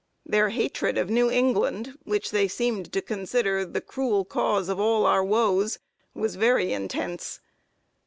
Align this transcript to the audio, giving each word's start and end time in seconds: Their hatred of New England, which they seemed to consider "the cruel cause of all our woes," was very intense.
Their 0.25 0.49
hatred 0.49 0.97
of 0.97 1.11
New 1.11 1.29
England, 1.29 1.95
which 2.05 2.31
they 2.31 2.47
seemed 2.47 2.91
to 2.91 3.03
consider 3.03 3.63
"the 3.63 3.81
cruel 3.81 4.25
cause 4.25 4.67
of 4.67 4.79
all 4.79 5.05
our 5.05 5.23
woes," 5.23 5.77
was 6.15 6.37
very 6.37 6.73
intense. 6.73 7.39